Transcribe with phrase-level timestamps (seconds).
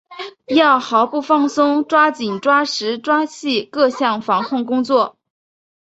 [0.47, 5.15] 要毫不放松抓紧抓实抓细各项防控工作